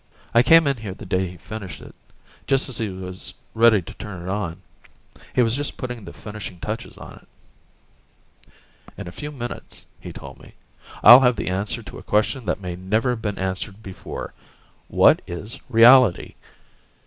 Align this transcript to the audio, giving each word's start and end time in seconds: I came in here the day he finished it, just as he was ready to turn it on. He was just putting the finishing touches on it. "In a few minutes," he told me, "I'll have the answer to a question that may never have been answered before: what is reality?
I 0.33 0.41
came 0.41 0.65
in 0.65 0.77
here 0.77 0.95
the 0.95 1.05
day 1.05 1.27
he 1.27 1.37
finished 1.37 1.79
it, 1.79 1.93
just 2.47 2.67
as 2.69 2.79
he 2.79 2.89
was 2.89 3.35
ready 3.53 3.83
to 3.83 3.93
turn 3.93 4.23
it 4.23 4.29
on. 4.29 4.59
He 5.35 5.43
was 5.43 5.55
just 5.55 5.77
putting 5.77 6.03
the 6.05 6.11
finishing 6.11 6.57
touches 6.59 6.97
on 6.97 7.17
it. 8.47 8.51
"In 8.97 9.07
a 9.07 9.11
few 9.11 9.31
minutes," 9.31 9.85
he 9.99 10.11
told 10.11 10.39
me, 10.39 10.55
"I'll 11.03 11.19
have 11.19 11.35
the 11.35 11.49
answer 11.49 11.83
to 11.83 11.99
a 11.99 12.01
question 12.01 12.47
that 12.47 12.59
may 12.59 12.75
never 12.75 13.11
have 13.11 13.21
been 13.21 13.37
answered 13.37 13.83
before: 13.83 14.33
what 14.87 15.21
is 15.27 15.59
reality? 15.69 16.33